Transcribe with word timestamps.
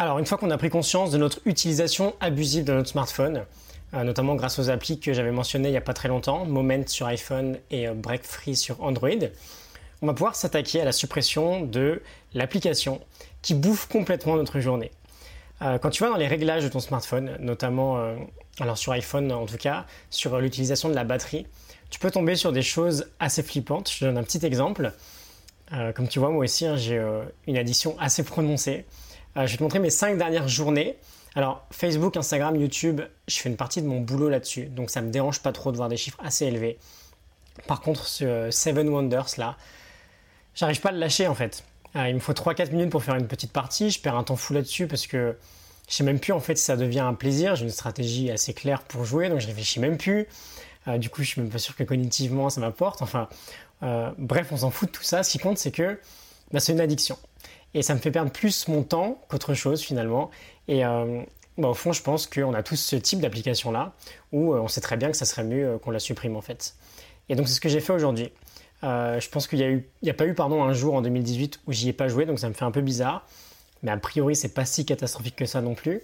Alors, 0.00 0.20
une 0.20 0.26
fois 0.26 0.38
qu'on 0.38 0.52
a 0.52 0.58
pris 0.58 0.70
conscience 0.70 1.10
de 1.10 1.18
notre 1.18 1.40
utilisation 1.44 2.14
abusive 2.20 2.62
de 2.62 2.72
notre 2.72 2.88
smartphone, 2.88 3.44
euh, 3.94 4.04
notamment 4.04 4.36
grâce 4.36 4.60
aux 4.60 4.70
applis 4.70 5.00
que 5.00 5.12
j'avais 5.12 5.32
mentionnées 5.32 5.70
il 5.70 5.72
n'y 5.72 5.76
a 5.76 5.80
pas 5.80 5.92
très 5.92 6.06
longtemps, 6.06 6.44
Moment 6.44 6.86
sur 6.86 7.08
iPhone 7.08 7.58
et 7.72 7.88
euh, 7.88 7.94
Break 7.94 8.22
Free 8.22 8.54
sur 8.54 8.80
Android, 8.80 9.08
on 10.00 10.06
va 10.06 10.14
pouvoir 10.14 10.36
s'attaquer 10.36 10.80
à 10.80 10.84
la 10.84 10.92
suppression 10.92 11.62
de 11.62 12.00
l'application 12.32 13.00
qui 13.42 13.54
bouffe 13.54 13.88
complètement 13.88 14.36
notre 14.36 14.60
journée. 14.60 14.92
Euh, 15.62 15.78
quand 15.78 15.90
tu 15.90 16.04
vas 16.04 16.10
dans 16.10 16.16
les 16.16 16.28
réglages 16.28 16.62
de 16.62 16.68
ton 16.68 16.78
smartphone, 16.78 17.36
notamment 17.40 17.98
alors 18.60 18.78
sur 18.78 18.92
iPhone 18.92 19.32
en 19.32 19.46
tout 19.46 19.56
cas, 19.56 19.84
sur 20.10 20.38
l'utilisation 20.38 20.88
de 20.88 20.94
la 20.94 21.02
batterie, 21.02 21.48
tu 21.90 21.98
peux 21.98 22.12
tomber 22.12 22.36
sur 22.36 22.52
des 22.52 22.62
choses 22.62 23.10
assez 23.18 23.42
flippantes. 23.42 23.90
Je 23.90 23.98
te 23.98 24.04
donne 24.04 24.18
un 24.18 24.22
petit 24.22 24.46
exemple. 24.46 24.92
comme 25.96 26.06
tu 26.06 26.20
vois, 26.20 26.30
moi 26.30 26.44
aussi, 26.44 26.66
hein, 26.66 26.76
j'ai 26.76 27.04
une 27.48 27.56
addition 27.56 27.98
assez 27.98 28.22
prononcée. 28.22 28.84
Je 29.36 29.42
vais 29.42 29.56
te 29.56 29.62
montrer 29.62 29.78
mes 29.78 29.90
5 29.90 30.18
dernières 30.18 30.48
journées 30.48 30.96
alors, 31.38 31.64
Facebook, 31.70 32.16
Instagram, 32.16 32.56
YouTube, 32.56 33.00
je 33.28 33.38
fais 33.38 33.48
une 33.48 33.56
partie 33.56 33.80
de 33.80 33.86
mon 33.86 34.00
boulot 34.00 34.28
là-dessus, 34.28 34.66
donc 34.66 34.90
ça 34.90 35.02
me 35.02 35.10
dérange 35.10 35.40
pas 35.40 35.52
trop 35.52 35.70
de 35.70 35.76
voir 35.76 35.88
des 35.88 35.96
chiffres 35.96 36.18
assez 36.20 36.46
élevés. 36.46 36.78
Par 37.68 37.80
contre, 37.80 38.08
ce 38.08 38.50
Seven 38.50 38.88
Wonders 38.88 39.28
là, 39.36 39.56
j'arrive 40.56 40.80
pas 40.80 40.88
à 40.88 40.92
le 40.92 40.98
lâcher 40.98 41.28
en 41.28 41.36
fait. 41.36 41.62
Euh, 41.94 42.08
il 42.08 42.16
me 42.16 42.20
faut 42.20 42.32
3-4 42.32 42.72
minutes 42.72 42.90
pour 42.90 43.04
faire 43.04 43.14
une 43.14 43.28
petite 43.28 43.52
partie, 43.52 43.90
je 43.90 44.00
perds 44.00 44.16
un 44.16 44.24
temps 44.24 44.34
fou 44.34 44.52
là-dessus 44.52 44.88
parce 44.88 45.06
que 45.06 45.36
je 45.88 45.94
sais 45.94 46.02
même 46.02 46.18
plus 46.18 46.32
en 46.32 46.40
fait 46.40 46.56
si 46.56 46.64
ça 46.64 46.76
devient 46.76 47.00
un 47.00 47.14
plaisir. 47.14 47.54
J'ai 47.54 47.64
une 47.64 47.70
stratégie 47.70 48.32
assez 48.32 48.52
claire 48.52 48.82
pour 48.82 49.04
jouer, 49.04 49.28
donc 49.28 49.38
je 49.38 49.46
réfléchis 49.46 49.78
même 49.78 49.96
plus. 49.96 50.26
Euh, 50.88 50.98
du 50.98 51.08
coup, 51.08 51.22
je 51.22 51.28
suis 51.28 51.40
même 51.40 51.50
pas 51.50 51.58
sûr 51.58 51.76
que 51.76 51.84
cognitivement 51.84 52.50
ça 52.50 52.60
m'apporte. 52.60 53.00
Enfin, 53.00 53.28
euh, 53.84 54.10
bref, 54.18 54.48
on 54.50 54.56
s'en 54.56 54.70
fout 54.70 54.88
de 54.88 54.96
tout 54.96 55.04
ça. 55.04 55.22
Ce 55.22 55.30
qui 55.30 55.38
compte, 55.38 55.58
c'est 55.58 55.70
que 55.70 56.00
bah, 56.52 56.58
c'est 56.58 56.72
une 56.72 56.80
addiction. 56.80 57.16
Et 57.74 57.82
ça 57.82 57.94
me 57.94 57.98
fait 57.98 58.10
perdre 58.10 58.30
plus 58.30 58.68
mon 58.68 58.82
temps 58.82 59.20
qu'autre 59.28 59.54
chose 59.54 59.82
finalement. 59.82 60.30
Et 60.68 60.84
euh, 60.84 61.22
bah, 61.56 61.68
au 61.68 61.74
fond, 61.74 61.92
je 61.92 62.02
pense 62.02 62.26
qu'on 62.26 62.54
a 62.54 62.62
tous 62.62 62.76
ce 62.76 62.96
type 62.96 63.20
d'application-là 63.20 63.92
où 64.32 64.54
euh, 64.54 64.60
on 64.60 64.68
sait 64.68 64.80
très 64.80 64.96
bien 64.96 65.10
que 65.10 65.16
ça 65.16 65.24
serait 65.24 65.44
mieux 65.44 65.66
euh, 65.66 65.78
qu'on 65.78 65.90
la 65.90 65.98
supprime 65.98 66.36
en 66.36 66.40
fait. 66.40 66.74
Et 67.28 67.34
donc 67.34 67.48
c'est 67.48 67.54
ce 67.54 67.60
que 67.60 67.68
j'ai 67.68 67.80
fait 67.80 67.92
aujourd'hui. 67.92 68.32
je 68.82 69.28
pense 69.28 69.46
qu'il 69.48 69.84
n'y 70.02 70.10
a, 70.10 70.14
pas 70.14 70.26
eu 70.26 70.34
pardon, 70.34 70.62
un 70.62 70.72
jour 70.72 70.94
en 70.94 71.02
2018 71.02 71.60
où 71.66 71.72
j'y 71.72 71.90
ai 71.90 71.92
pas 71.92 72.08
joué, 72.08 72.24
donc 72.24 72.38
ça 72.38 72.48
me 72.48 72.54
fait 72.54 72.64
un 72.64 72.70
peu 72.70 72.80
bizarre. 72.80 73.26
Mais 73.82 73.90
a 73.90 73.96
priori, 73.98 74.34
c'est 74.34 74.54
pas 74.54 74.64
si 74.64 74.86
catastrophique 74.86 75.36
que 75.36 75.46
ça 75.46 75.60
non 75.60 75.74
plus. 75.74 76.00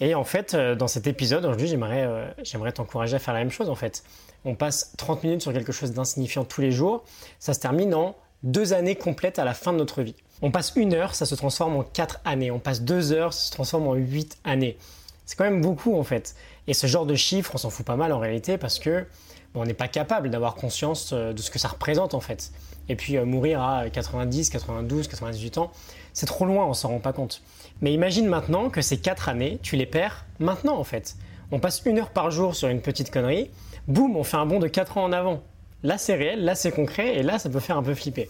Et 0.00 0.14
en 0.14 0.24
fait, 0.24 0.54
dans 0.54 0.86
cet 0.86 1.06
épisode, 1.06 1.44
aujourd'hui, 1.44 1.66
j'aimerais, 1.66 2.34
j'aimerais 2.42 2.72
t'encourager 2.72 3.16
à 3.16 3.18
faire 3.18 3.34
la 3.34 3.40
même 3.40 3.50
chose 3.50 3.70
en 3.70 3.74
fait. 3.74 4.04
On 4.44 4.54
passe 4.54 4.92
30 4.98 5.24
minutes 5.24 5.42
sur 5.42 5.52
quelque 5.52 5.72
chose 5.72 5.92
d'insignifiant 5.92 6.44
tous 6.44 6.60
les 6.60 6.72
jours. 6.72 7.04
Ça 7.38 7.54
se 7.54 7.60
termine 7.60 7.94
en 7.94 8.16
deux 8.42 8.74
années 8.74 8.96
complètes 8.96 9.38
à 9.38 9.44
la 9.44 9.54
fin 9.54 9.72
de 9.72 9.78
notre 9.78 10.02
vie. 10.02 10.14
On 10.42 10.50
passe 10.50 10.72
une 10.76 10.94
heure, 10.94 11.14
ça 11.14 11.26
se 11.26 11.34
transforme 11.34 11.76
en 11.76 11.82
quatre 11.82 12.20
années. 12.24 12.50
On 12.50 12.58
passe 12.58 12.82
deux 12.82 13.12
heures, 13.12 13.32
ça 13.34 13.46
se 13.46 13.50
transforme 13.50 13.86
en 13.88 13.94
huit 13.94 14.38
années. 14.44 14.78
C'est 15.26 15.36
quand 15.36 15.44
même 15.44 15.60
beaucoup 15.60 15.96
en 15.98 16.02
fait. 16.02 16.34
Et 16.66 16.74
ce 16.74 16.86
genre 16.86 17.04
de 17.06 17.14
chiffres, 17.14 17.52
on 17.54 17.58
s'en 17.58 17.70
fout 17.70 17.84
pas 17.84 17.96
mal 17.96 18.12
en 18.12 18.18
réalité 18.18 18.56
parce 18.56 18.78
que 18.78 19.06
on 19.54 19.64
n'est 19.64 19.74
pas 19.74 19.88
capable 19.88 20.30
d'avoir 20.30 20.54
conscience 20.54 21.10
euh, 21.12 21.32
de 21.32 21.42
ce 21.42 21.50
que 21.50 21.58
ça 21.58 21.68
représente 21.68 22.14
en 22.14 22.20
fait. 22.20 22.52
Et 22.88 22.96
puis 22.96 23.16
euh, 23.16 23.24
mourir 23.24 23.62
à 23.62 23.90
90, 23.90 24.48
92, 24.50 25.08
98 25.08 25.58
ans, 25.58 25.70
c'est 26.12 26.26
trop 26.26 26.46
loin, 26.46 26.66
on 26.66 26.74
s'en 26.74 26.88
rend 26.88 27.00
pas 27.00 27.12
compte. 27.12 27.42
Mais 27.82 27.92
imagine 27.92 28.26
maintenant 28.26 28.70
que 28.70 28.80
ces 28.80 28.98
quatre 28.98 29.28
années, 29.28 29.58
tu 29.62 29.76
les 29.76 29.86
perds 29.86 30.24
maintenant 30.38 30.78
en 30.78 30.84
fait. 30.84 31.16
On 31.52 31.58
passe 31.58 31.82
une 31.84 31.98
heure 31.98 32.10
par 32.10 32.30
jour 32.30 32.54
sur 32.54 32.68
une 32.68 32.80
petite 32.80 33.10
connerie, 33.10 33.50
boum, 33.88 34.16
on 34.16 34.24
fait 34.24 34.36
un 34.36 34.46
bond 34.46 34.60
de 34.60 34.68
quatre 34.68 34.98
ans 34.98 35.04
en 35.04 35.12
avant. 35.12 35.42
Là 35.82 35.98
c'est 35.98 36.14
réel, 36.14 36.44
là 36.44 36.54
c'est 36.54 36.70
concret, 36.70 37.16
et 37.16 37.22
là 37.22 37.38
ça 37.38 37.50
peut 37.50 37.60
faire 37.60 37.76
un 37.76 37.82
peu 37.82 37.94
flipper. 37.94 38.28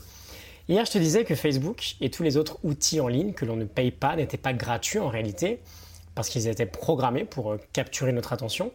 Hier, 0.68 0.84
je 0.84 0.92
te 0.92 0.98
disais 0.98 1.24
que 1.24 1.34
Facebook 1.34 1.96
et 2.00 2.10
tous 2.10 2.22
les 2.22 2.36
autres 2.36 2.58
outils 2.62 3.00
en 3.00 3.08
ligne 3.08 3.32
que 3.32 3.44
l'on 3.44 3.56
ne 3.56 3.64
paye 3.64 3.90
pas 3.90 4.16
n'étaient 4.16 4.36
pas 4.36 4.52
gratuits 4.52 4.98
en 4.98 5.08
réalité, 5.08 5.60
parce 6.14 6.28
qu'ils 6.28 6.48
étaient 6.48 6.66
programmés 6.66 7.24
pour 7.24 7.52
euh, 7.52 7.60
capturer 7.72 8.12
notre 8.12 8.32
attention. 8.32 8.72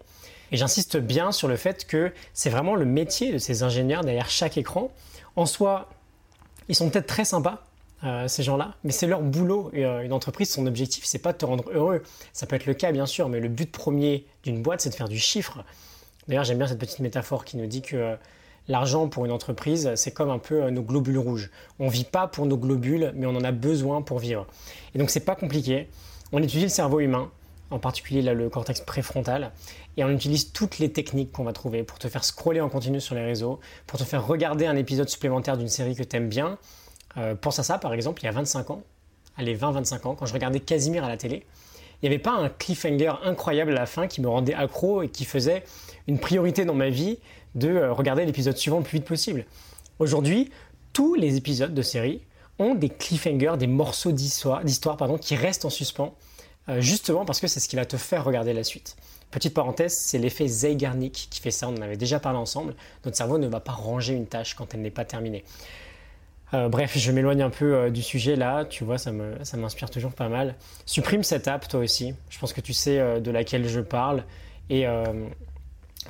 Et 0.51 0.57
j'insiste 0.57 0.97
bien 0.97 1.31
sur 1.31 1.47
le 1.47 1.55
fait 1.55 1.85
que 1.85 2.11
c'est 2.33 2.49
vraiment 2.49 2.75
le 2.75 2.85
métier 2.85 3.31
de 3.31 3.37
ces 3.37 3.63
ingénieurs 3.63 4.03
derrière 4.03 4.29
chaque 4.29 4.57
écran. 4.57 4.91
En 5.35 5.45
soi, 5.45 5.89
ils 6.69 6.75
sont 6.75 6.89
peut-être 6.89 7.07
très 7.07 7.25
sympas, 7.25 7.63
euh, 8.03 8.27
ces 8.27 8.43
gens-là, 8.43 8.75
mais 8.83 8.91
c'est 8.91 9.07
leur 9.07 9.21
boulot. 9.21 9.69
Et, 9.73 9.85
euh, 9.85 10.03
une 10.03 10.13
entreprise, 10.13 10.49
son 10.49 10.67
objectif, 10.67 11.05
c'est 11.05 11.19
pas 11.19 11.33
de 11.33 11.37
te 11.37 11.45
rendre 11.45 11.69
heureux. 11.71 12.03
Ça 12.33 12.45
peut 12.45 12.55
être 12.55 12.65
le 12.65 12.73
cas, 12.73 12.91
bien 12.91 13.05
sûr, 13.05 13.29
mais 13.29 13.39
le 13.39 13.47
but 13.49 13.71
premier 13.71 14.25
d'une 14.43 14.61
boîte, 14.61 14.81
c'est 14.81 14.89
de 14.89 14.95
faire 14.95 15.09
du 15.09 15.19
chiffre. 15.19 15.63
D'ailleurs, 16.27 16.43
j'aime 16.43 16.57
bien 16.57 16.67
cette 16.67 16.79
petite 16.79 16.99
métaphore 16.99 17.45
qui 17.45 17.57
nous 17.57 17.67
dit 17.67 17.81
que 17.81 18.17
L'argent 18.67 19.07
pour 19.07 19.25
une 19.25 19.31
entreprise, 19.31 19.91
c'est 19.95 20.11
comme 20.11 20.29
un 20.29 20.39
peu 20.39 20.63
euh, 20.63 20.71
nos 20.71 20.81
globules 20.81 21.19
rouges. 21.19 21.51
On 21.79 21.87
vit 21.87 22.03
pas 22.03 22.27
pour 22.27 22.45
nos 22.45 22.57
globules, 22.57 23.11
mais 23.15 23.25
on 23.27 23.35
en 23.35 23.43
a 23.43 23.51
besoin 23.51 24.01
pour 24.01 24.19
vivre. 24.19 24.47
Et 24.93 24.99
donc 24.99 25.09
c'est 25.09 25.19
pas 25.19 25.35
compliqué. 25.35 25.87
On 26.31 26.41
étudie 26.41 26.63
le 26.63 26.69
cerveau 26.69 26.99
humain, 26.99 27.29
en 27.69 27.79
particulier 27.79 28.21
le 28.21 28.49
cortex 28.49 28.81
préfrontal, 28.81 29.51
et 29.97 30.03
on 30.03 30.09
utilise 30.09 30.51
toutes 30.51 30.79
les 30.79 30.91
techniques 30.91 31.31
qu'on 31.31 31.43
va 31.43 31.53
trouver 31.53 31.83
pour 31.83 31.99
te 31.99 32.07
faire 32.07 32.23
scroller 32.23 32.61
en 32.61 32.69
continu 32.69 32.99
sur 32.99 33.15
les 33.15 33.23
réseaux, 33.23 33.59
pour 33.85 33.99
te 33.99 34.03
faire 34.03 34.25
regarder 34.25 34.65
un 34.65 34.75
épisode 34.75 35.09
supplémentaire 35.09 35.57
d'une 35.57 35.67
série 35.67 35.95
que 35.95 36.03
tu 36.03 36.15
aimes 36.15 36.29
bien. 36.29 36.57
Euh, 37.17 37.35
pense 37.35 37.59
à 37.59 37.63
ça 37.63 37.77
par 37.77 37.93
exemple, 37.93 38.21
il 38.23 38.25
y 38.25 38.29
a 38.29 38.31
25 38.31 38.71
ans, 38.71 38.83
allez 39.37 39.55
20-25 39.55 40.07
ans, 40.07 40.15
quand 40.15 40.25
je 40.25 40.33
regardais 40.33 40.59
Casimir 40.59 41.03
à 41.03 41.09
la 41.09 41.17
télé, 41.17 41.45
il 42.05 42.09
n'y 42.09 42.13
avait 42.13 42.21
pas 42.21 42.33
un 42.33 42.49
cliffhanger 42.49 43.13
incroyable 43.23 43.71
à 43.71 43.75
la 43.75 43.85
fin 43.87 44.05
qui 44.05 44.21
me 44.21 44.27
rendait 44.27 44.53
accro 44.53 45.01
et 45.01 45.09
qui 45.09 45.25
faisait 45.25 45.63
une 46.07 46.19
priorité 46.19 46.63
dans 46.63 46.75
ma 46.75 46.89
vie 46.89 47.17
de 47.55 47.69
euh, 47.69 47.93
regarder 47.93 48.25
l'épisode 48.25 48.55
suivant 48.55 48.77
le 48.77 48.83
plus 48.83 48.99
vite 48.99 49.07
possible. 49.07 49.45
Aujourd'hui, 49.97 50.51
tous 50.93 51.15
les 51.15 51.35
épisodes 51.35 51.73
de 51.73 51.81
série 51.81 52.21
ont 52.59 52.75
des 52.75 52.89
cliffhangers, 52.89 53.55
des 53.57 53.65
morceaux 53.65 54.11
d'histoire, 54.11 54.61
qui 55.19 55.35
restent 55.35 55.65
en 55.65 55.71
suspens, 55.71 56.13
euh, 56.69 56.79
justement 56.79 57.25
parce 57.25 57.39
que 57.39 57.47
c'est 57.47 57.59
ce 57.59 57.67
qui 57.67 57.75
va 57.75 57.85
te 57.85 57.97
faire 57.97 58.23
regarder 58.23 58.53
la 58.53 58.63
suite. 58.63 58.97
Petite 59.31 59.55
parenthèse, 59.55 59.97
c'est 59.97 60.19
l'effet 60.19 60.47
Zeigarnik 60.47 61.27
qui 61.31 61.41
fait 61.41 61.49
ça, 61.49 61.67
on 61.67 61.75
en 61.75 61.81
avait 61.81 61.97
déjà 61.97 62.19
parlé 62.19 62.37
ensemble. 62.37 62.75
Notre 63.03 63.17
cerveau 63.17 63.39
ne 63.39 63.47
va 63.47 63.61
pas 63.61 63.71
ranger 63.71 64.13
une 64.13 64.27
tâche 64.27 64.53
quand 64.53 64.75
elle 64.75 64.81
n'est 64.81 64.91
pas 64.91 65.05
terminée. 65.05 65.43
Euh, 66.53 66.69
bref, 66.69 66.97
je 66.97 67.11
m'éloigne 67.11 67.41
un 67.41 67.49
peu 67.49 67.89
du 67.89 68.01
sujet 68.01 68.35
là, 68.35 68.65
tu 68.65 68.83
vois, 68.83 68.97
ça 68.97 69.11
m'inspire 69.11 69.89
toujours 69.89 70.13
pas 70.13 70.29
mal. 70.29 70.55
Supprime 70.85 71.23
cette 71.23 71.47
app 71.47 71.67
toi 71.67 71.79
aussi, 71.79 72.13
je 72.29 72.39
pense 72.39 72.53
que 72.53 72.61
tu 72.61 72.73
sais 72.73 73.19
de 73.19 73.31
laquelle 73.31 73.67
je 73.67 73.79
parle. 73.81 74.23
Et 74.69 74.85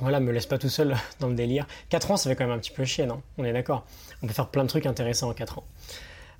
voilà, 0.00 0.20
me 0.20 0.30
laisse 0.30 0.46
pas 0.46 0.58
tout 0.58 0.68
seul 0.68 0.94
dans 1.20 1.28
le 1.28 1.34
délire. 1.34 1.66
4 1.88 2.10
ans, 2.10 2.16
ça 2.16 2.28
fait 2.28 2.36
quand 2.36 2.46
même 2.46 2.56
un 2.56 2.60
petit 2.60 2.70
peu 2.70 2.84
chier, 2.84 3.06
non? 3.06 3.22
On 3.38 3.44
est 3.44 3.52
d'accord 3.52 3.86
On 4.22 4.26
peut 4.26 4.34
faire 4.34 4.48
plein 4.48 4.64
de 4.64 4.68
trucs 4.68 4.86
intéressants 4.86 5.30
en 5.30 5.34
4 5.34 5.58
ans. 5.58 5.64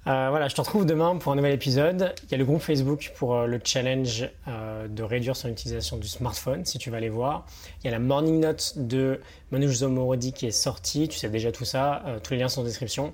Euh, 0.07 0.29
voilà, 0.31 0.47
je 0.47 0.55
te 0.55 0.61
retrouve 0.61 0.87
demain 0.87 1.17
pour 1.17 1.33
un 1.33 1.37
nouvel 1.37 1.53
épisode. 1.53 2.15
Il 2.25 2.31
y 2.31 2.35
a 2.35 2.39
le 2.39 2.45
groupe 2.45 2.63
Facebook 2.63 3.13
pour 3.17 3.35
euh, 3.35 3.47
le 3.47 3.61
challenge 3.65 4.31
euh, 4.47 4.87
de 4.87 5.03
réduire 5.03 5.35
son 5.35 5.49
utilisation 5.49 5.97
du 5.97 6.07
smartphone, 6.07 6.65
si 6.65 6.79
tu 6.79 6.91
vas 6.91 6.99
aller 6.99 7.09
voir. 7.09 7.45
Il 7.83 7.87
y 7.87 7.89
a 7.89 7.91
la 7.91 7.99
morning 7.99 8.39
note 8.39 8.75
de 8.77 9.21
Manouche 9.51 9.79
Zomorodi 9.79 10.33
qui 10.33 10.47
est 10.47 10.53
sortie. 10.53 11.09
Tu 11.09 11.19
sais 11.19 11.29
déjà 11.29 11.51
tout 11.51 11.65
ça. 11.65 12.05
tous 12.23 12.35
les 12.35 12.39
liens 12.39 12.49
sont 12.49 12.61
en 12.61 12.65
description. 12.65 13.13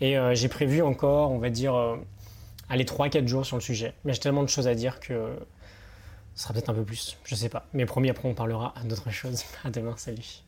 Et 0.00 0.16
j'ai 0.34 0.48
prévu 0.48 0.82
encore, 0.82 1.32
on 1.32 1.38
va 1.38 1.50
dire, 1.50 1.74
aller 2.68 2.84
3-4 2.84 3.26
jours 3.26 3.44
sur 3.44 3.56
le 3.56 3.62
sujet. 3.62 3.94
Mais 4.04 4.12
j'ai 4.12 4.20
tellement 4.20 4.42
de 4.42 4.48
choses 4.48 4.68
à 4.68 4.74
dire 4.74 5.00
que 5.00 5.36
ce 6.34 6.42
sera 6.44 6.54
peut-être 6.54 6.70
un 6.70 6.74
peu 6.74 6.84
plus, 6.84 7.18
je 7.24 7.34
sais 7.34 7.48
pas. 7.48 7.66
Mais 7.72 7.84
promis, 7.84 8.10
après 8.10 8.28
on 8.28 8.34
parlera 8.34 8.72
d'autres 8.84 9.10
choses. 9.10 9.42
À 9.64 9.70
demain, 9.70 9.94
salut. 9.96 10.42